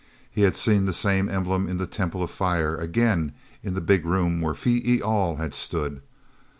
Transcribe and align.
He 0.31 0.41
had 0.41 0.55
seen 0.55 0.85
the 0.85 0.93
same 0.93 1.29
emblem 1.29 1.67
in 1.67 1.77
the 1.77 1.85
temple 1.85 2.23
of 2.23 2.31
fire, 2.31 2.75
again 2.75 3.33
in 3.61 3.75
the 3.75 3.81
big 3.81 4.03
room 4.03 4.41
where 4.41 4.55
Phee 4.55 4.81
e 4.83 4.99
al 4.99 5.35
had 5.35 5.53
stood. 5.53 6.01